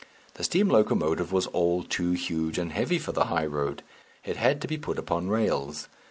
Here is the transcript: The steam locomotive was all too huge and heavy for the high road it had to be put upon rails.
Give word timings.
The 0.33 0.43
steam 0.43 0.67
locomotive 0.67 1.31
was 1.31 1.45
all 1.45 1.83
too 1.83 2.13
huge 2.13 2.57
and 2.57 2.71
heavy 2.71 2.97
for 2.97 3.11
the 3.11 3.25
high 3.25 3.45
road 3.45 3.83
it 4.25 4.35
had 4.35 4.59
to 4.61 4.67
be 4.67 4.79
put 4.79 4.97
upon 4.97 5.27
rails. 5.29 5.89